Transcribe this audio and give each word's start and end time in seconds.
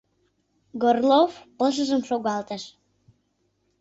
Горлов 0.81 1.31
пылышыжым 1.57 2.01
шогалтыш. 2.09 2.63